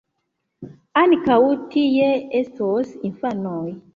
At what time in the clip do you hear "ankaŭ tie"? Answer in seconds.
1.01-2.09